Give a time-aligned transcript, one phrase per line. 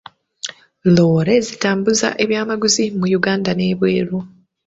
[0.95, 4.17] Loore zitambuza ebyamaguzi mu Uganda n'ebweru.